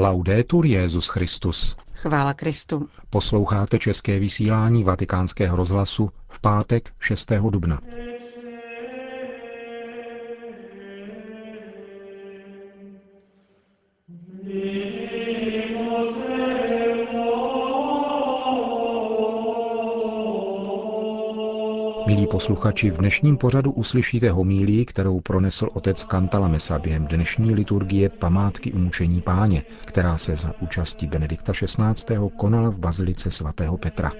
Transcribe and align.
Laudetur 0.00 0.66
Jezus 0.66 1.08
Christus. 1.08 1.76
Chvála 1.94 2.34
Kristu. 2.34 2.88
Posloucháte 3.10 3.78
české 3.78 4.18
vysílání 4.18 4.84
Vatikánského 4.84 5.56
rozhlasu 5.56 6.10
v 6.28 6.40
pátek 6.40 6.92
6. 7.00 7.32
dubna. 7.50 7.80
Posluchači, 22.38 22.90
v 22.90 22.98
dnešním 22.98 23.36
pořadu 23.36 23.70
uslyšíte 23.70 24.30
homílii, 24.30 24.84
kterou 24.84 25.20
pronesl 25.20 25.68
otec 25.72 26.04
Cantalamessa 26.04 26.78
během 26.78 27.06
dnešní 27.06 27.54
liturgie 27.54 28.08
památky 28.08 28.72
umučení 28.72 29.20
páně, 29.20 29.62
která 29.84 30.18
se 30.18 30.36
za 30.36 30.52
účastí 30.60 31.06
Benedikta 31.06 31.52
XVI. 31.52 32.16
konala 32.36 32.68
v 32.68 32.78
bazilice 32.78 33.30
svatého 33.30 33.78
Petra. 33.78 34.12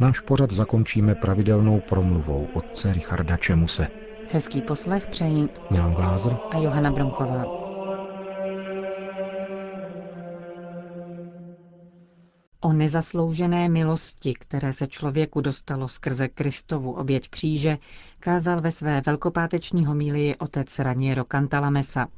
Náš 0.00 0.20
pořad 0.20 0.50
zakončíme 0.50 1.14
pravidelnou 1.14 1.80
promluvou 1.80 2.48
otce 2.54 2.92
Richarda 2.92 3.36
Čemuse. 3.36 3.86
Hezký 4.32 4.60
poslech 4.60 5.06
přejí 5.06 5.48
Milan 5.70 5.94
Glázer 5.94 6.36
a 6.50 6.58
Johana 6.58 6.90
Bromková. 6.90 7.69
O 12.62 12.72
nezasloužené 12.72 13.68
milosti, 13.68 14.34
které 14.34 14.72
se 14.72 14.86
člověku 14.86 15.40
dostalo 15.40 15.88
skrze 15.88 16.28
Kristovu 16.28 16.92
oběť 16.92 17.30
kříže, 17.30 17.78
kázal 18.20 18.60
ve 18.60 18.70
své 18.70 19.02
velkopáteční 19.06 19.86
homílii 19.86 20.36
otec 20.36 20.78
Raniero 20.78 21.24
Cantalamessa. 21.24 22.08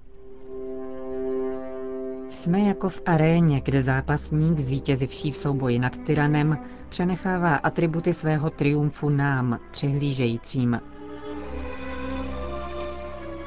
Jsme 2.30 2.60
jako 2.60 2.88
v 2.88 3.02
aréně, 3.06 3.60
kde 3.60 3.80
zápasník, 3.82 4.58
zvítězivší 4.58 5.30
v 5.32 5.36
souboji 5.36 5.78
nad 5.78 5.98
tyranem, 5.98 6.58
přenechává 6.88 7.56
atributy 7.56 8.14
svého 8.14 8.50
triumfu 8.50 9.08
nám, 9.08 9.58
přihlížejícím. 9.70 10.80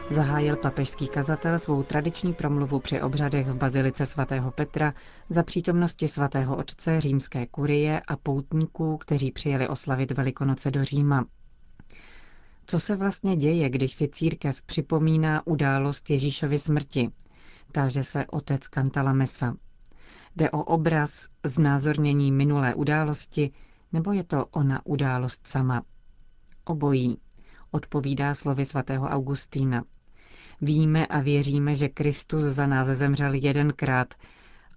Zahájil 0.09 0.55
papežský 0.55 1.07
kazatel 1.07 1.59
svou 1.59 1.83
tradiční 1.83 2.33
promluvu 2.33 2.79
při 2.79 3.01
obřadech 3.01 3.47
v 3.47 3.55
Bazilice 3.55 4.05
svatého 4.05 4.51
Petra 4.51 4.93
za 5.29 5.43
přítomnosti 5.43 6.07
svatého 6.07 6.57
otce 6.57 7.01
římské 7.01 7.45
kurie 7.45 8.01
a 8.07 8.17
poutníků, 8.17 8.97
kteří 8.97 9.31
přijeli 9.31 9.67
oslavit 9.67 10.11
Velikonoce 10.11 10.71
do 10.71 10.83
Říma. 10.83 11.25
Co 12.65 12.79
se 12.79 12.95
vlastně 12.95 13.35
děje, 13.35 13.69
když 13.69 13.93
si 13.93 14.07
církev 14.07 14.61
připomíná 14.61 15.47
událost 15.47 16.09
Ježíšovy 16.09 16.57
smrti? 16.57 17.09
Táže 17.71 18.03
se 18.03 18.25
otec 18.25 18.61
Mesa. 19.11 19.55
Jde 20.35 20.51
o 20.51 20.63
obraz, 20.63 21.27
znázornění 21.43 22.31
minulé 22.31 22.75
události, 22.75 23.51
nebo 23.93 24.11
je 24.11 24.23
to 24.23 24.45
ona 24.45 24.81
událost 24.85 25.47
sama? 25.47 25.83
Obojí, 26.65 27.17
odpovídá 27.71 28.33
slovy 28.33 28.65
svatého 28.65 29.07
Augustína. 29.07 29.83
Víme 30.61 31.07
a 31.07 31.19
věříme, 31.19 31.75
že 31.75 31.89
Kristus 31.89 32.43
za 32.43 32.67
nás 32.67 32.87
zemřel 32.87 33.33
jedenkrát 33.33 34.13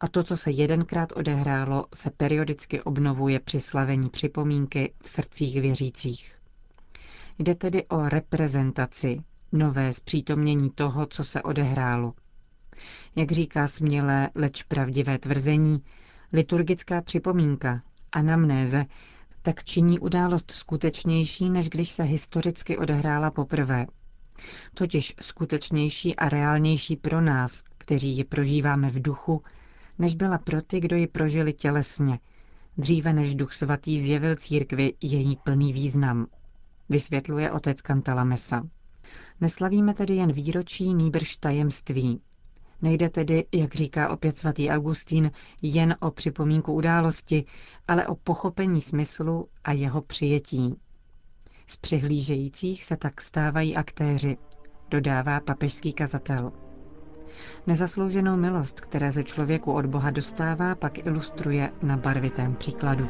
a 0.01 0.09
to, 0.09 0.23
co 0.23 0.37
se 0.37 0.51
jedenkrát 0.51 1.13
odehrálo, 1.13 1.87
se 1.95 2.11
periodicky 2.11 2.83
obnovuje 2.83 3.41
při 3.41 3.61
slavení 3.61 4.09
připomínky 4.11 4.93
v 5.03 5.09
srdcích 5.09 5.61
věřících. 5.61 6.35
Jde 7.39 7.55
tedy 7.55 7.87
o 7.87 8.09
reprezentaci, 8.09 9.23
nové 9.53 9.93
zpřítomnění 9.93 10.71
toho, 10.71 11.07
co 11.07 11.25
se 11.25 11.43
odehrálo. 11.43 12.15
Jak 13.17 13.33
říká 13.33 13.69
smělé, 13.69 14.31
leč 14.35 14.63
pravdivé 14.63 15.19
tvrzení, 15.19 15.83
liturgická 16.33 17.01
připomínka, 17.03 17.83
anamnéze, 18.13 18.85
tak 19.43 19.65
činí 19.65 19.99
událost 19.99 20.51
skutečnější, 20.51 21.51
než 21.51 21.69
když 21.69 21.91
se 21.91 22.03
historicky 22.03 22.77
odehrála 22.79 23.31
poprvé– 23.31 23.87
totiž 24.75 25.15
skutečnější 25.21 26.17
a 26.17 26.29
reálnější 26.29 26.97
pro 26.97 27.21
nás, 27.21 27.65
kteří 27.79 28.17
ji 28.17 28.25
prožíváme 28.25 28.91
v 28.91 29.03
duchu, 29.03 29.43
než 29.99 30.15
byla 30.15 30.39
pro 30.39 30.63
ty, 30.63 30.81
kdo 30.81 30.97
ji 30.97 31.07
prožili 31.07 31.53
tělesně, 31.53 32.19
dříve 32.79 33.13
než 33.13 33.35
duch 33.35 33.55
svatý 33.55 34.03
zjevil 34.03 34.37
církvi 34.37 34.93
její 35.03 35.37
plný 35.37 35.73
význam, 35.73 36.27
vysvětluje 36.89 37.51
otec 37.53 37.79
Mesa. 38.25 38.69
Neslavíme 39.41 39.95
tedy 39.95 40.15
jen 40.15 40.33
výročí, 40.33 40.95
nýbrž 40.95 41.37
tajemství. 41.37 42.21
Nejde 42.83 43.09
tedy, 43.09 43.47
jak 43.55 43.75
říká 43.75 44.09
opět 44.09 44.37
svatý 44.37 44.69
Augustín, 44.71 45.31
jen 45.63 45.97
o 46.01 46.11
připomínku 46.11 46.73
události, 46.73 47.45
ale 47.89 48.07
o 48.07 48.15
pochopení 48.15 48.81
smyslu 48.83 49.49
a 49.65 49.73
jeho 49.73 50.03
přijetí. 50.03 50.75
Z 51.69 51.77
přihlížejících 51.77 52.85
se 52.85 52.97
tak 52.97 53.21
stávají 53.21 53.77
aktéři, 53.77 54.37
dodává 54.91 55.41
papežský 55.41 55.93
kazatel. 55.93 56.53
Nezaslouženou 57.67 58.37
milost, 58.37 58.81
které 58.81 59.13
se 59.13 59.25
člověku 59.25 59.73
od 59.73 59.87
Boha 59.87 60.11
dostává, 60.11 60.75
pak 60.75 60.99
ilustruje 60.99 61.73
na 61.83 61.97
barvitém 61.97 62.55
příkladu. 62.55 63.09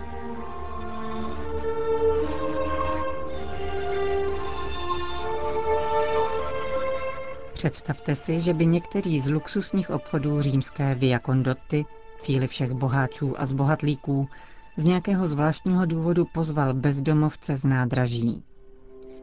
Představte 7.53 8.15
si, 8.15 8.41
že 8.41 8.55
by 8.55 8.67
některý 8.67 9.21
z 9.21 9.31
luxusních 9.31 9.91
obchodů 9.91 10.43
římské 10.43 10.95
Via 10.95 11.19
Condotti, 11.19 11.85
cíly 12.19 12.47
všech 12.47 12.73
boháčů 12.73 13.41
a 13.41 13.47
zbohatlíků, 13.47 14.29
z 14.77 14.85
nějakého 14.85 15.27
zvláštního 15.27 15.87
důvodu 15.87 16.25
pozval 16.25 16.75
bezdomovce 16.75 17.57
z 17.57 17.65
nádraží. 17.65 18.43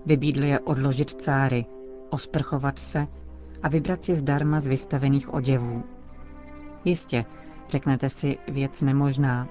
Vybídl 0.05 0.43
je 0.43 0.59
odložit 0.59 1.09
cáry, 1.09 1.65
osprchovat 2.09 2.79
se 2.79 3.07
a 3.63 3.69
vybrat 3.69 4.03
si 4.03 4.15
zdarma 4.15 4.61
z 4.61 4.67
vystavených 4.67 5.33
oděvů. 5.33 5.83
Jistě, 6.85 7.25
řeknete 7.69 8.09
si, 8.09 8.37
věc 8.47 8.81
nemožná. 8.81 9.47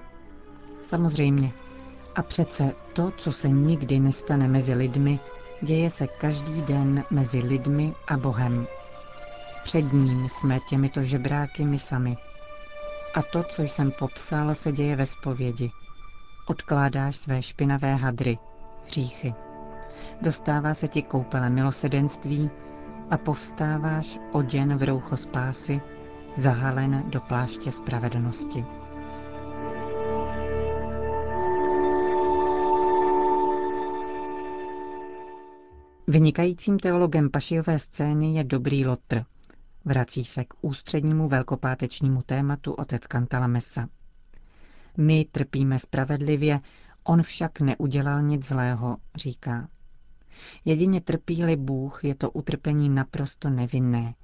Samozřejmě. 0.82 1.52
A 2.14 2.22
přece 2.22 2.74
to, 2.92 3.10
co 3.16 3.32
se 3.32 3.48
nikdy 3.48 4.00
nestane 4.00 4.48
mezi 4.48 4.74
lidmi, 4.74 5.20
děje 5.62 5.90
se 5.90 6.06
každý 6.06 6.62
den 6.62 7.04
mezi 7.10 7.38
lidmi 7.38 7.94
a 8.08 8.16
Bohem. 8.16 8.66
Před 9.64 9.92
ním 9.92 10.28
jsme 10.28 10.60
těmito 10.68 11.02
žebráky 11.02 11.64
my 11.64 11.78
sami. 11.78 12.16
A 13.14 13.22
to, 13.22 13.42
co 13.42 13.62
jsem 13.62 13.92
popsal, 13.98 14.54
se 14.54 14.72
děje 14.72 14.96
ve 14.96 15.06
spovědi. 15.06 15.70
Odkládáš 16.46 17.16
své 17.16 17.42
špinavé 17.42 17.94
hadry, 17.94 18.38
hříchy 18.84 19.34
dostává 20.22 20.74
se 20.74 20.88
ti 20.88 21.02
koupele 21.02 21.50
milosedenství 21.50 22.50
a 23.10 23.18
povstáváš 23.18 24.18
oděn 24.32 24.76
v 24.78 24.82
roucho 24.82 25.16
spásy, 25.16 25.80
zahalen 26.36 27.04
do 27.10 27.20
pláště 27.20 27.72
spravedlnosti. 27.72 28.64
Vynikajícím 36.08 36.78
teologem 36.78 37.30
pašijové 37.30 37.78
scény 37.78 38.34
je 38.34 38.44
dobrý 38.44 38.86
Lotr. 38.86 39.24
Vrací 39.84 40.24
se 40.24 40.44
k 40.44 40.54
ústřednímu 40.60 41.28
velkopátečnímu 41.28 42.22
tématu 42.22 42.72
otec 42.72 43.02
Mesa. 43.46 43.88
My 44.96 45.26
trpíme 45.32 45.78
spravedlivě, 45.78 46.60
on 47.04 47.22
však 47.22 47.60
neudělal 47.60 48.22
nic 48.22 48.48
zlého, 48.48 48.96
říká. 49.14 49.68
Jedině 50.64 51.00
trpí-li 51.00 51.56
Bůh, 51.56 52.04
je 52.04 52.14
to 52.14 52.30
utrpení 52.30 52.88
naprosto 52.88 53.50
nevinné. 53.50 54.14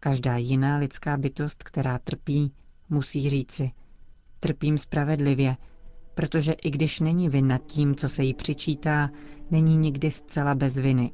Každá 0.00 0.36
jiná 0.36 0.76
lidská 0.76 1.16
bytost, 1.16 1.62
která 1.62 1.98
trpí, 1.98 2.52
musí 2.90 3.30
říci, 3.30 3.70
trpím 4.40 4.78
spravedlivě, 4.78 5.56
protože 6.14 6.52
i 6.52 6.70
když 6.70 7.00
není 7.00 7.28
vinna 7.28 7.58
tím, 7.58 7.94
co 7.94 8.08
se 8.08 8.22
jí 8.22 8.34
přičítá, 8.34 9.10
není 9.50 9.76
nikdy 9.76 10.10
zcela 10.10 10.54
bez 10.54 10.76
viny. 10.78 11.12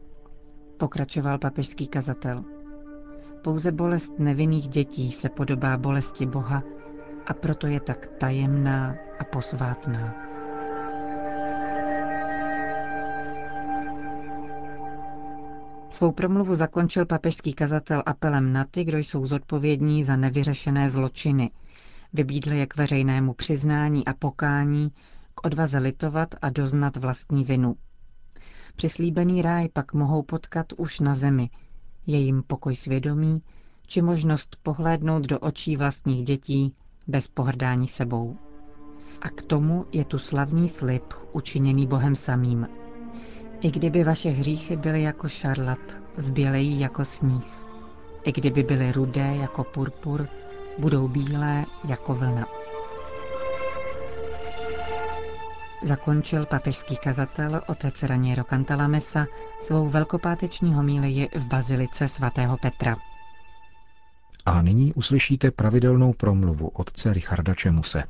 Pokračoval 0.77 1.39
papežský 1.39 1.87
kazatel. 1.87 2.45
Pouze 3.43 3.73
bolest 3.73 4.19
nevinných 4.19 4.69
dětí 4.69 5.13
se 5.13 5.29
podobá 5.29 5.77
bolesti 5.77 6.27
Boha 6.27 6.63
a 7.27 7.35
proto 7.35 7.67
je 7.67 7.81
tak 7.81 8.07
tajemná 8.07 8.97
a 9.19 9.25
posvátná. 9.25 10.28
Svou 15.91 16.13
promluvu 16.13 16.55
zakončil 16.55 17.07
papežský 17.07 17.53
kazatel 17.53 18.03
apelem 18.07 18.53
na 18.53 18.65
ty, 18.65 18.85
kdo 18.85 18.99
jsou 18.99 19.27
zodpovědní 19.27 20.05
za 20.05 20.17
nevyřešené 20.17 20.91
zločiny. 20.91 21.51
Vybídl 22.13 22.53
je 22.53 22.67
k 22.67 22.77
veřejnému 22.77 23.35
přiznání 23.35 24.07
a 24.07 24.15
pokání, 24.15 24.91
k 25.35 25.47
odvaze 25.47 25.79
litovat 25.79 26.35
a 26.43 26.51
doznat 26.51 26.97
vlastní 26.97 27.45
vinu. 27.45 27.77
Přislíbený 28.77 29.43
ráj 29.43 29.69
pak 29.69 29.95
mohou 29.95 30.23
potkat 30.23 30.67
už 30.77 31.01
na 31.01 31.15
zemi, 31.15 31.51
je 32.07 32.19
jim 32.19 32.43
pokoj 32.43 32.77
svědomí, 32.77 33.43
či 33.87 34.03
možnost 34.03 34.57
pohlédnout 34.63 35.23
do 35.27 35.39
očí 35.39 35.77
vlastních 35.77 36.23
dětí, 36.23 36.73
bez 37.07 37.29
pohrdání 37.29 37.87
sebou. 37.89 38.37
A 39.21 39.29
k 39.29 39.43
tomu 39.43 39.87
je 39.93 40.05
tu 40.05 40.19
slavný 40.19 40.69
slib, 40.69 41.03
učiněný 41.33 41.87
Bohem 41.87 42.17
samým. 42.17 42.67
I 43.61 43.71
kdyby 43.71 44.05
vaše 44.05 44.31
hříchy 44.31 44.77
byly 44.77 45.03
jako 45.03 45.29
šarlat, 45.29 45.79
zbělejí 46.17 46.81
jako 46.81 47.05
sníh. 47.05 47.67
I 48.25 48.33
kdyby 48.33 48.63
byly 48.63 48.93
rudé 48.93 49.37
jako 49.37 49.65
purpur, 49.65 50.29
budou 50.79 51.09
bílé 51.09 51.67
jako 51.85 52.15
vlna. 52.15 52.47
Zakončil 55.83 56.47
papežský 56.47 56.97
kazatel 56.97 57.61
otec 57.69 58.03
Raniero 58.03 58.45
Cantalamessa 58.45 59.27
svou 59.61 59.89
velkopáteční 59.89 60.75
homílii 60.75 61.29
v 61.37 61.47
bazilice 61.47 62.09
svatého 62.09 62.57
Petra. 62.57 62.97
A 64.47 64.63
nyní 64.63 64.95
uslyšíte 64.95 65.51
pravidelnou 65.51 66.13
promluvu 66.13 66.69
otce 66.69 67.15
Richarda 67.15 67.55
Čemuse. 67.55 68.05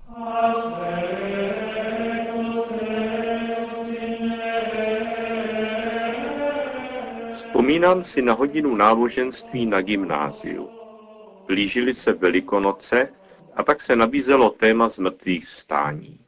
Vzpomínám 7.48 8.04
si 8.04 8.22
na 8.22 8.32
hodinu 8.32 8.76
náboženství 8.76 9.66
na 9.66 9.80
gymnáziu. 9.80 10.68
Blížily 11.46 11.94
se 11.94 12.12
Velikonoce 12.12 13.08
a 13.54 13.62
tak 13.62 13.80
se 13.80 13.96
nabízelo 13.96 14.50
téma 14.50 14.88
zmrtvých 14.88 15.48
stání. 15.48 16.20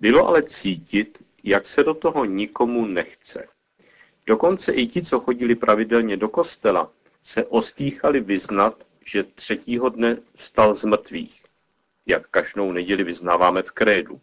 Bylo 0.00 0.26
ale 0.26 0.42
cítit, 0.42 1.24
jak 1.44 1.66
se 1.66 1.84
do 1.84 1.94
toho 1.94 2.24
nikomu 2.24 2.86
nechce. 2.86 3.46
Dokonce 4.26 4.72
i 4.72 4.86
ti, 4.86 5.02
co 5.02 5.20
chodili 5.20 5.54
pravidelně 5.54 6.16
do 6.16 6.28
kostela, 6.28 6.90
se 7.22 7.44
ostýchali 7.44 8.20
vyznat, 8.20 8.86
že 9.04 9.22
třetího 9.22 9.88
dne 9.88 10.16
vstal 10.34 10.74
z 10.74 10.84
mrtvých, 10.84 11.42
jak 12.06 12.28
každou 12.28 12.72
neděli 12.72 13.04
vyznáváme 13.04 13.62
v 13.62 13.70
krédu. 13.70 14.20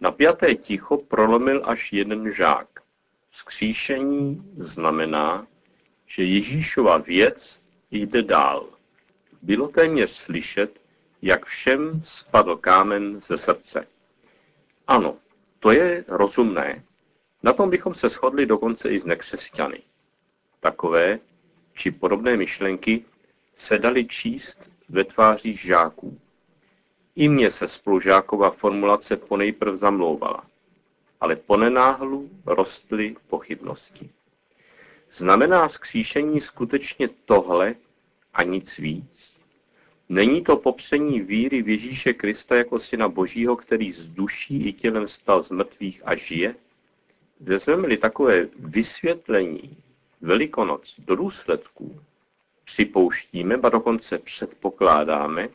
Napjaté 0.00 0.54
ticho 0.54 0.96
prolomil 0.96 1.62
až 1.64 1.92
jeden 1.92 2.30
žák. 2.32 2.68
Vzkříšení 3.30 4.52
znamená, 4.58 5.46
že 6.16 6.24
Ježíšova 6.24 6.98
věc 6.98 7.60
jde 7.90 8.22
dál. 8.22 8.68
Bylo 9.42 9.68
téměř 9.68 10.10
slyšet, 10.10 10.80
jak 11.22 11.46
všem 11.46 12.00
spadl 12.04 12.56
kámen 12.56 13.20
ze 13.20 13.36
srdce. 13.36 13.86
Ano, 14.86 15.16
to 15.60 15.70
je 15.70 16.04
rozumné. 16.08 16.84
Na 17.42 17.52
tom 17.52 17.70
bychom 17.70 17.94
se 17.94 18.08
shodli 18.08 18.46
dokonce 18.46 18.90
i 18.90 18.98
z 18.98 19.06
nekřesťany. 19.06 19.82
Takové 20.60 21.18
či 21.74 21.90
podobné 21.90 22.36
myšlenky 22.36 23.04
se 23.54 23.78
daly 23.78 24.04
číst 24.04 24.70
ve 24.88 25.04
tvářích 25.04 25.60
žáků. 25.60 26.20
I 27.16 27.28
mně 27.28 27.50
se 27.50 27.68
spolužáková 27.68 28.50
formulace 28.50 29.16
ponejprv 29.16 29.76
zamlouvala, 29.76 30.46
ale 31.20 31.36
ponenáhlu 31.36 32.30
rostly 32.46 33.16
pochybnosti. 33.28 34.10
Znamená 35.10 35.68
vzkříšení 35.68 36.40
skutečně 36.40 37.08
tohle 37.24 37.74
a 38.34 38.42
nic 38.42 38.78
víc? 38.78 39.36
Není 40.08 40.44
to 40.44 40.56
popření 40.56 41.20
víry 41.20 41.62
v 41.62 41.68
Ježíše 41.68 42.12
Krista 42.12 42.56
jako 42.56 42.78
syna 42.78 43.08
Božího, 43.08 43.56
který 43.56 43.92
z 43.92 44.08
duší 44.08 44.68
i 44.68 44.72
tělem 44.72 45.08
stal 45.08 45.42
z 45.42 45.50
mrtvých 45.50 46.02
a 46.04 46.16
žije? 46.16 46.54
Vezmeme-li 47.40 47.96
takové 47.96 48.48
vysvětlení 48.58 49.76
Velikonoc 50.20 50.94
do 50.98 51.16
důsledků, 51.16 52.00
připouštíme, 52.64 53.56
ba 53.56 53.68
dokonce 53.68 54.18
předpokládáme, 54.18 55.48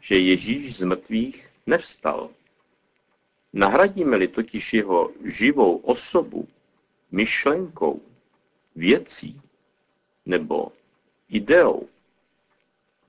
že 0.00 0.18
Ježíš 0.18 0.76
z 0.76 0.82
mrtvých 0.82 1.50
nevstal. 1.66 2.30
Nahradíme-li 3.52 4.28
totiž 4.28 4.72
jeho 4.72 5.10
živou 5.24 5.76
osobu 5.76 6.48
myšlenkou, 7.10 8.02
věcí 8.76 9.40
nebo 10.26 10.72
ideou, 11.28 11.88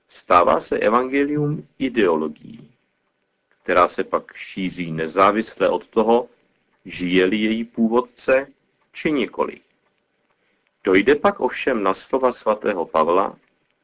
stává 0.08 0.60
se 0.60 0.78
evangelium 0.78 1.68
ideologií, 1.78 2.70
která 3.62 3.88
se 3.88 4.04
pak 4.04 4.36
šíří 4.36 4.92
nezávisle 4.92 5.68
od 5.68 5.86
toho, 5.86 6.28
žije-li 6.84 7.36
její 7.36 7.64
původce 7.64 8.46
či 8.92 9.12
nikoli. 9.12 9.60
Dojde 10.84 11.14
pak 11.14 11.40
ovšem 11.40 11.82
na 11.82 11.94
slova 11.94 12.32
svatého 12.32 12.86
Pavla, 12.86 13.36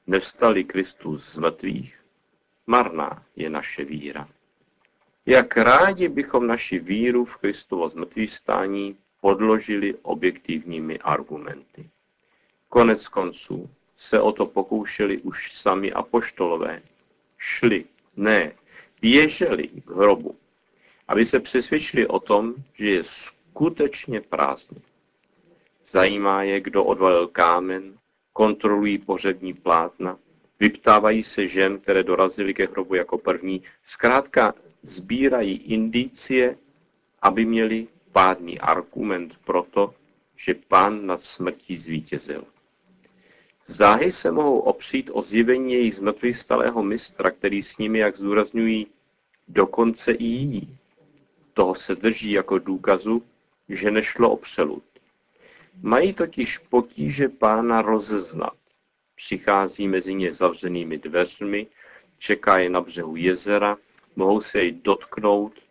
nevstali 0.06 0.64
Kristus 0.64 1.32
z 1.32 1.38
mrtvých, 1.38 2.04
marná 2.66 3.24
je 3.36 3.50
naše 3.50 3.84
víra. 3.84 4.28
Jak 5.26 5.56
rádi 5.56 6.08
bychom 6.08 6.46
naši 6.46 6.78
víru 6.78 7.24
v 7.24 7.36
Kristovo 7.36 7.88
zmrtvých 7.88 8.30
stání 8.30 8.96
podložili 9.20 9.94
objektivními 10.02 10.98
argumenty. 10.98 11.90
Konec 12.68 13.08
konců 13.08 13.70
se 13.96 14.20
o 14.20 14.32
to 14.32 14.46
pokoušeli 14.46 15.18
už 15.18 15.52
sami 15.52 15.92
apoštolové. 15.92 16.82
Šli, 17.38 17.84
ne, 18.16 18.52
běželi 19.00 19.68
k 19.68 19.90
hrobu, 19.90 20.36
aby 21.08 21.26
se 21.26 21.40
přesvědčili 21.40 22.06
o 22.06 22.20
tom, 22.20 22.54
že 22.74 22.90
je 22.90 23.02
skutečně 23.02 24.20
prázdný. 24.20 24.82
Zajímá 25.84 26.42
je, 26.42 26.60
kdo 26.60 26.84
odvalil 26.84 27.26
kámen, 27.28 27.98
kontrolují 28.32 28.98
pohřební 28.98 29.54
plátna, 29.54 30.18
vyptávají 30.60 31.22
se 31.22 31.46
žen, 31.46 31.78
které 31.78 32.02
dorazily 32.02 32.54
ke 32.54 32.66
hrobu 32.66 32.94
jako 32.94 33.18
první, 33.18 33.62
zkrátka 33.82 34.54
sbírají 34.82 35.56
indicie, 35.56 36.56
aby 37.22 37.44
měli 37.44 37.86
pádný 38.18 38.58
argument 38.58 39.38
pro 39.44 39.62
to, 39.62 39.94
že 40.36 40.54
pán 40.54 41.06
nad 41.06 41.22
smrtí 41.22 41.76
zvítězil. 41.76 42.44
Záhy 43.66 44.12
se 44.12 44.32
mohou 44.32 44.58
opřít 44.58 45.10
o 45.12 45.22
zjevení 45.22 45.72
jejich 45.72 45.94
zmrtvých 45.94 46.36
stalého 46.36 46.82
mistra, 46.82 47.30
který 47.30 47.62
s 47.62 47.78
nimi, 47.78 47.98
jak 47.98 48.16
zdůrazňují, 48.16 48.86
dokonce 49.48 50.12
i 50.12 50.24
jí. 50.24 50.78
Toho 51.54 51.74
se 51.74 51.94
drží 51.94 52.30
jako 52.30 52.58
důkazu, 52.58 53.22
že 53.68 53.90
nešlo 53.90 54.30
o 54.30 54.36
přelud. 54.36 54.82
Mají 55.82 56.12
totiž 56.12 56.58
potíže 56.58 57.28
pána 57.28 57.82
rozeznat. 57.82 58.58
Přichází 59.16 59.88
mezi 59.88 60.14
ně 60.14 60.32
zavřenými 60.32 60.98
dveřmi, 60.98 61.66
čeká 62.18 62.58
je 62.58 62.70
na 62.70 62.80
břehu 62.80 63.16
jezera, 63.16 63.76
mohou 64.16 64.40
se 64.40 64.58
jej 64.58 64.72
dotknout. 64.72 65.67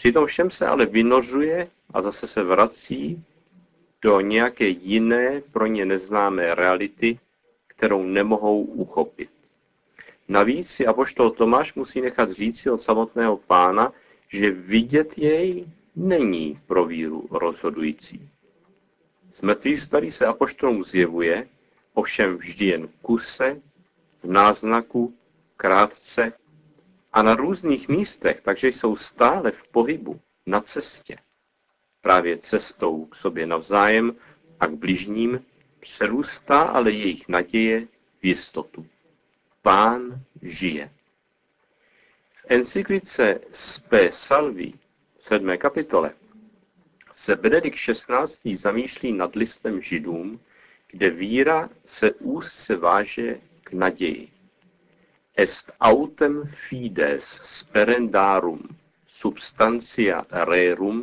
Přitom 0.00 0.26
všem 0.26 0.50
se 0.50 0.66
ale 0.66 0.86
vynořuje 0.86 1.68
a 1.94 2.02
zase 2.02 2.26
se 2.26 2.42
vrací 2.42 3.24
do 4.02 4.20
nějaké 4.20 4.68
jiné, 4.68 5.42
pro 5.52 5.66
ně 5.66 5.86
neznámé 5.86 6.54
reality, 6.54 7.18
kterou 7.66 8.02
nemohou 8.02 8.62
uchopit. 8.62 9.30
Navíc 10.28 10.70
si 10.70 10.86
apoštol 10.86 11.30
Tomáš 11.30 11.74
musí 11.74 12.00
nechat 12.00 12.30
říci 12.30 12.70
od 12.70 12.82
samotného 12.82 13.36
pána, 13.36 13.92
že 14.28 14.50
vidět 14.50 15.18
jej 15.18 15.66
není 15.96 16.60
pro 16.66 16.84
víru 16.84 17.28
rozhodující. 17.30 18.28
Zmrtvý 19.32 19.76
starý 19.76 20.10
se 20.10 20.26
apoštolům 20.26 20.84
zjevuje, 20.84 21.48
ovšem 21.94 22.36
vždy 22.36 22.66
jen 22.66 22.88
kuse, 23.02 23.60
v 24.22 24.30
náznaku, 24.30 25.14
krátce 25.56 26.32
a 27.12 27.22
na 27.22 27.34
různých 27.34 27.88
místech, 27.88 28.40
takže 28.40 28.68
jsou 28.68 28.96
stále 28.96 29.50
v 29.50 29.68
pohybu, 29.68 30.20
na 30.46 30.60
cestě. 30.60 31.16
Právě 32.00 32.38
cestou 32.38 33.04
k 33.04 33.16
sobě 33.16 33.46
navzájem 33.46 34.16
a 34.60 34.66
k 34.66 34.70
bližním 34.70 35.44
přerůstá 35.80 36.60
ale 36.60 36.90
jejich 36.90 37.28
naděje 37.28 37.86
v 38.20 38.26
jistotu. 38.26 38.86
Pán 39.62 40.24
žije. 40.42 40.92
V 42.32 42.44
encyklice 42.48 43.40
Spe 43.50 44.12
Salvi 44.12 44.72
v 45.18 45.24
7. 45.24 45.58
kapitole 45.58 46.14
se 47.12 47.36
Benedikt 47.36 47.78
XVI. 47.78 48.56
zamýšlí 48.56 49.12
nad 49.12 49.36
listem 49.36 49.82
židům, 49.82 50.40
kde 50.90 51.10
víra 51.10 51.70
se 51.84 52.12
úzce 52.12 52.76
váže 52.76 53.40
k 53.64 53.72
naději. 53.72 54.28
Est 55.44 55.72
autem 55.80 56.34
fides 56.68 57.24
sperendarum 57.42 58.60
substantia 59.06 60.18
rerum 60.50 60.98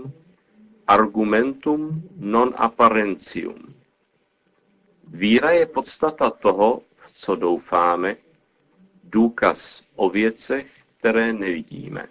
argumentum 0.85 1.81
non 2.35 2.53
apparentium. 2.67 3.59
Víra 5.07 5.51
je 5.51 5.65
podstata 5.65 6.29
toho, 6.29 6.81
v 6.97 7.11
co 7.11 7.35
doufáme, 7.35 8.15
důkaz 9.03 9.83
o 9.95 10.09
věcech, 10.09 10.67
které 10.97 11.33
nevidíme 11.33 12.07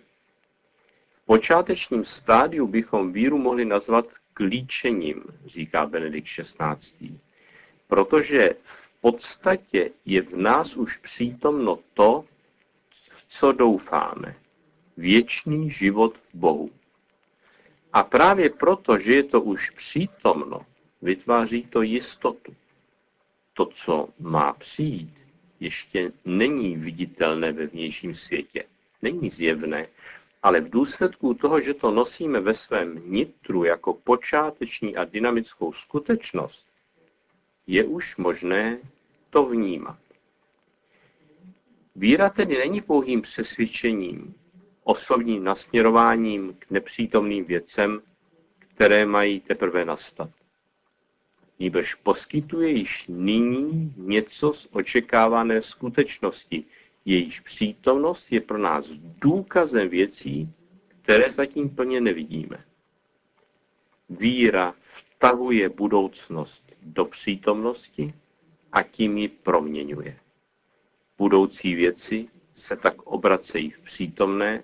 počátečním 1.27 2.05
stádiu 2.05 2.67
bychom 2.67 3.13
víru 3.13 3.39
mohli 3.39 3.65
nazvat 3.65 4.07
klíčením, 4.35 5.25
říká 5.47 5.87
Benedikt 5.87 6.29
XVI. 6.29 7.19
Protože 7.89 8.51
v 8.63 8.86
podstatě 9.01 9.91
je 10.05 10.23
v 10.23 10.37
nás 10.37 10.77
už 10.77 10.97
přítomno 10.97 11.79
to, 11.95 12.25
v 13.09 13.25
co 13.29 13.53
doufáme. 13.53 14.37
Věčný 14.97 15.71
život 15.71 16.19
v 16.19 16.35
Bohu. 16.35 16.71
A 17.93 18.03
právě 18.03 18.51
proto, 18.51 18.99
že 18.99 19.15
je 19.15 19.23
to 19.23 19.41
už 19.41 19.71
přítomno, 19.71 20.67
vytváří 21.03 21.63
to 21.63 21.83
jistotu. 21.83 22.55
To, 23.55 23.67
co 23.67 24.09
má 24.19 24.53
přijít, 24.53 25.15
ještě 25.61 26.13
není 26.25 26.77
viditelné 26.77 27.53
ve 27.53 27.67
vnějším 27.67 28.15
světě. 28.15 28.65
Není 29.03 29.31
zjevné, 29.31 29.89
ale 30.43 30.61
v 30.61 30.71
důsledku 30.71 31.35
toho, 31.35 31.61
že 31.61 31.75
to 31.75 31.91
nosíme 31.91 32.41
ve 32.41 32.55
svém 32.55 33.03
nitru 33.13 33.65
jako 33.65 33.95
počáteční 33.95 34.97
a 34.97 35.05
dynamickou 35.05 35.73
skutečnost, 35.73 36.67
je 37.67 37.85
už 37.85 38.17
možné 38.17 38.79
to 39.31 39.47
vnímat. 39.47 39.99
Víra 41.97 42.29
tedy 42.31 42.59
není 42.59 42.81
pouhým 42.81 43.23
přesvědčením, 43.23 44.35
osobním 44.85 45.45
nasměrováním 45.45 46.55
k 46.59 46.71
nepřítomným 46.71 47.45
věcem, 47.45 48.03
které 48.59 49.07
mají 49.07 49.41
teprve 49.41 49.85
nastat. 49.85 50.31
Nýbrž 51.59 51.95
poskytuje 51.95 52.71
již 52.71 53.05
nyní 53.09 53.95
něco 53.97 54.53
z 54.53 54.69
očekávané 54.73 55.63
skutečnosti, 55.63 56.65
jejíž 57.05 57.41
přítomnost 57.41 58.33
je 58.33 58.41
pro 58.41 58.59
nás 58.59 58.89
důkazem 59.21 59.89
věcí, 59.89 60.49
které 61.03 61.31
zatím 61.31 61.71
plně 61.71 62.01
nevidíme. 62.01 62.65
Víra 64.11 64.75
vtahuje 65.17 65.69
budoucnost 65.69 66.77
do 66.83 67.05
přítomnosti 67.05 68.15
a 68.73 68.83
tím 68.83 69.19
ji 69.19 69.29
proměňuje. 69.29 70.19
Budoucí 71.19 71.75
věci 71.75 72.29
se 72.53 72.77
tak 72.77 73.03
obracejí 73.03 73.71
v 73.71 73.81
přítomné 73.81 74.63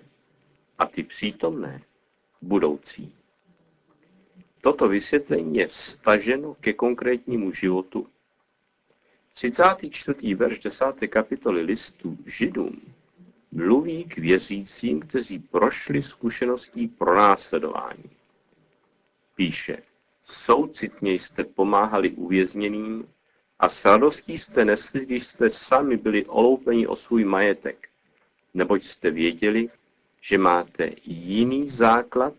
a 0.77 0.85
ty 0.85 1.03
přítomné 1.03 1.81
v 2.41 2.45
budoucí. 2.47 3.15
Toto 4.61 4.87
vysvětlení 4.87 5.57
je 5.57 5.67
vstaženo 5.67 6.53
ke 6.53 6.73
konkrétnímu 6.73 7.51
životu 7.51 8.07
34. 9.31 10.35
verš 10.35 10.59
10. 10.59 10.85
kapitoly 11.09 11.61
listu 11.61 12.17
Židům 12.25 12.81
mluví 13.51 14.03
k 14.03 14.17
věřícím, 14.17 14.99
kteří 14.99 15.39
prošli 15.39 16.01
zkušeností 16.01 16.87
pronásledování. 16.87 18.09
Píše, 19.35 19.83
soucitně 20.23 21.13
jste 21.13 21.43
pomáhali 21.43 22.11
uvězněným 22.11 23.07
a 23.59 23.69
s 23.69 23.85
radostí 23.85 24.37
jste 24.37 24.65
nesli, 24.65 25.05
když 25.05 25.27
jste 25.27 25.49
sami 25.49 25.97
byli 25.97 26.25
oloupeni 26.25 26.87
o 26.87 26.95
svůj 26.95 27.25
majetek, 27.25 27.89
neboť 28.53 28.83
jste 28.83 29.11
věděli, 29.11 29.69
že 30.21 30.37
máte 30.37 30.89
jiný 31.05 31.69
základ, 31.69 32.33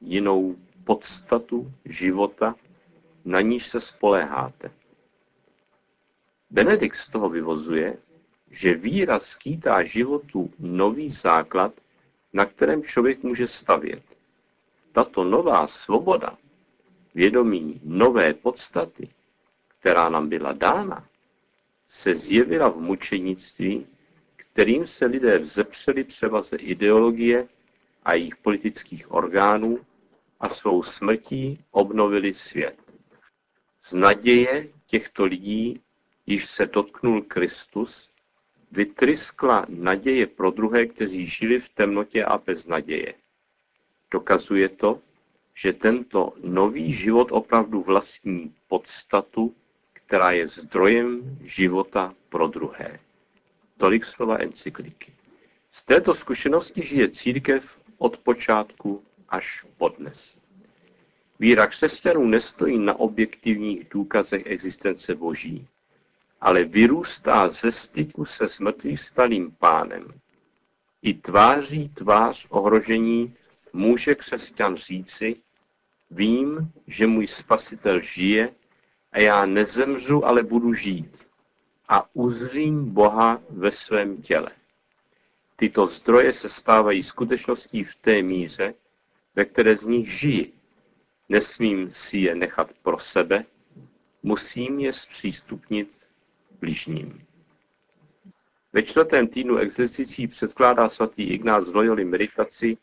jinou 0.00 0.56
podstatu 0.84 1.72
života, 1.84 2.54
na 3.24 3.40
níž 3.40 3.66
se 3.66 3.80
spoléháte. 3.80 4.70
Benedikt 6.50 6.96
z 6.96 7.08
toho 7.08 7.28
vyvozuje, 7.28 7.96
že 8.50 8.74
víra 8.74 9.18
skýtá 9.18 9.84
životu 9.84 10.50
nový 10.58 11.10
základ, 11.10 11.72
na 12.32 12.44
kterém 12.44 12.82
člověk 12.82 13.22
může 13.22 13.46
stavět. 13.46 14.02
Tato 14.92 15.24
nová 15.24 15.66
svoboda, 15.66 16.38
vědomí 17.14 17.80
nové 17.84 18.34
podstaty, 18.34 19.08
která 19.80 20.08
nám 20.08 20.28
byla 20.28 20.52
dána, 20.52 21.08
se 21.86 22.14
zjevila 22.14 22.68
v 22.68 22.76
mučenictví, 22.76 23.86
kterým 24.36 24.86
se 24.86 25.06
lidé 25.06 25.38
vzepřeli 25.38 26.04
převaze 26.04 26.56
ideologie 26.56 27.48
a 28.04 28.14
jejich 28.14 28.36
politických 28.36 29.12
orgánů 29.12 29.78
a 30.40 30.48
svou 30.48 30.82
smrtí 30.82 31.64
obnovili 31.70 32.34
svět. 32.34 32.76
Z 33.80 33.92
naděje 33.92 34.68
těchto 34.86 35.24
lidí 35.24 35.80
již 36.26 36.46
se 36.46 36.66
dotknul 36.66 37.22
Kristus, 37.22 38.10
vytryskla 38.72 39.66
naděje 39.68 40.26
pro 40.26 40.50
druhé, 40.50 40.86
kteří 40.86 41.26
žili 41.26 41.58
v 41.58 41.68
temnotě 41.68 42.24
a 42.24 42.38
bez 42.38 42.66
naděje. 42.66 43.14
Dokazuje 44.10 44.68
to, 44.68 45.00
že 45.60 45.72
tento 45.72 46.32
nový 46.42 46.92
život 46.92 47.28
opravdu 47.32 47.82
vlastní 47.82 48.54
podstatu, 48.68 49.54
která 49.92 50.30
je 50.30 50.48
zdrojem 50.48 51.38
života 51.44 52.14
pro 52.28 52.48
druhé. 52.48 52.98
Tolik 53.76 54.04
slova 54.04 54.36
encykliky. 54.36 55.12
Z 55.70 55.82
této 55.84 56.14
zkušenosti 56.14 56.82
žije 56.82 57.10
církev 57.10 57.78
od 57.98 58.18
počátku 58.18 59.02
až 59.28 59.66
po 59.76 59.88
dnes. 59.88 60.40
Víra 61.38 61.66
křesťanů 61.66 62.26
nestojí 62.26 62.78
na 62.78 63.00
objektivních 63.00 63.88
důkazech 63.90 64.46
existence 64.46 65.14
Boží, 65.14 65.66
ale 66.40 66.64
vyrůstá 66.64 67.48
ze 67.48 67.72
styku 67.72 68.24
se 68.24 68.48
smrtvých 68.48 69.00
stalým 69.00 69.50
pánem. 69.58 70.08
I 71.02 71.14
tváří 71.14 71.88
tvář 71.88 72.46
ohrožení 72.48 73.34
může 73.72 74.14
křesťan 74.14 74.76
říci, 74.76 75.36
vím, 76.10 76.72
že 76.86 77.06
můj 77.06 77.26
spasitel 77.26 78.00
žije 78.00 78.54
a 79.12 79.18
já 79.18 79.46
nezemřu, 79.46 80.26
ale 80.26 80.42
budu 80.42 80.74
žít 80.74 81.30
a 81.88 82.14
uzřím 82.14 82.94
Boha 82.94 83.42
ve 83.50 83.70
svém 83.70 84.22
těle. 84.22 84.50
Tyto 85.56 85.86
zdroje 85.86 86.32
se 86.32 86.48
stávají 86.48 87.02
skutečností 87.02 87.84
v 87.84 87.94
té 87.94 88.22
míře, 88.22 88.74
ve 89.34 89.44
které 89.44 89.76
z 89.76 89.86
nich 89.86 90.12
žijí. 90.12 90.52
Nesmím 91.28 91.90
si 91.90 92.18
je 92.18 92.34
nechat 92.34 92.72
pro 92.82 92.98
sebe, 92.98 93.44
musím 94.22 94.80
je 94.80 94.92
zpřístupnit 94.92 96.06
bližním. 96.60 97.26
Ve 98.72 98.82
čtvrtém 98.82 99.28
týdnu 99.28 99.56
exercicí 99.56 100.26
předkládá 100.26 100.88
svatý 100.88 101.22
Ignác 101.22 101.64
z 101.64 101.74
Loyoli 101.74 102.04
meditaci 102.04 102.76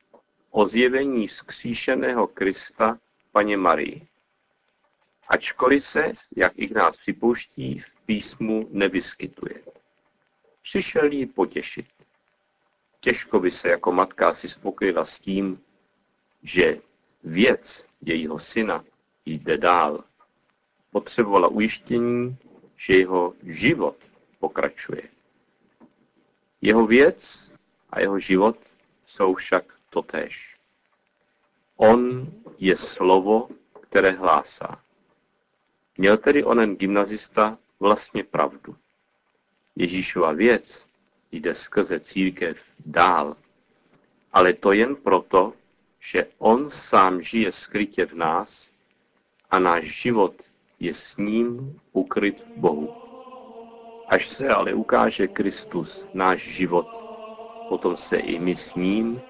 o 0.51 0.65
zjevení 0.65 1.27
vzkříšeného 1.27 2.27
Krista 2.27 2.99
paně 3.37 3.57
Marii. 3.57 4.07
Ačkoliv 5.29 5.83
se, 5.83 6.11
jak 6.35 6.53
Ignác 6.55 6.97
připouští, 6.97 7.79
v 7.79 7.95
písmu 8.05 8.67
nevyskytuje. 8.71 9.63
Přišel 10.61 11.11
jí 11.11 11.25
potěšit. 11.25 11.85
Těžko 12.99 13.39
by 13.39 13.51
se 13.51 13.69
jako 13.69 13.91
matka 13.91 14.33
si 14.33 14.47
spokojila 14.49 15.05
s 15.05 15.19
tím, 15.19 15.61
že 16.43 16.77
věc 17.23 17.87
jejího 18.01 18.39
syna 18.39 18.85
jde 19.25 19.57
dál. 19.57 20.03
Potřebovala 20.91 21.47
ujištění, 21.47 22.37
že 22.77 22.93
jeho 22.93 23.33
život 23.43 23.97
pokračuje. 24.39 25.03
Jeho 26.61 26.87
věc 26.87 27.51
a 27.89 27.99
jeho 27.99 28.19
život 28.19 28.57
jsou 29.03 29.33
však 29.33 29.73
totéž. 29.89 30.56
On 31.77 32.27
je 32.57 32.75
slovo, 32.75 33.49
které 33.81 34.11
hlásá. 34.11 34.81
Měl 35.97 36.17
tedy 36.17 36.43
onen 36.43 36.75
gymnazista 36.75 37.57
vlastně 37.79 38.23
pravdu. 38.23 38.75
Ježíšova 39.75 40.31
věc 40.31 40.85
jde 41.31 41.53
skrze 41.53 41.99
církev 41.99 42.57
dál, 42.85 43.35
ale 44.33 44.53
to 44.53 44.71
jen 44.71 44.95
proto, 44.95 45.53
že 45.99 46.25
on 46.37 46.69
sám 46.69 47.21
žije 47.21 47.51
skrytě 47.51 48.05
v 48.05 48.13
nás 48.13 48.71
a 49.51 49.59
náš 49.59 49.83
život 50.01 50.33
je 50.79 50.93
s 50.93 51.17
ním 51.17 51.79
ukryt 51.93 52.41
v 52.41 52.59
Bohu. 52.59 52.95
Až 54.07 54.29
se 54.29 54.49
ale 54.49 54.73
ukáže 54.73 55.27
Kristus, 55.27 56.07
náš 56.13 56.39
život, 56.39 56.87
potom 57.69 57.97
se 57.97 58.17
i 58.17 58.39
my 58.39 58.55
s 58.55 58.75
ním 58.75 59.21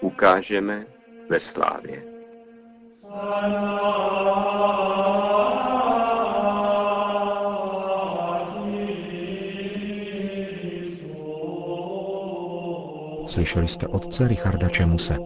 ukážeme 0.00 0.86
ve 1.30 1.40
slávě. 1.40 2.02
Slyšeli 13.26 13.68
jste 13.68 13.86
otce 13.86 14.28
Richarda 14.28 14.68
Čemuse. 14.68 15.16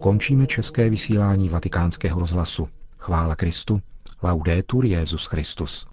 Končíme 0.00 0.46
české 0.46 0.90
vysílání 0.90 1.48
vatikánského 1.48 2.20
rozhlasu. 2.20 2.68
Chvála 2.98 3.36
Kristu. 3.36 3.80
Laudetur 4.22 4.84
Jezus 4.84 5.26
Christus. 5.26 5.91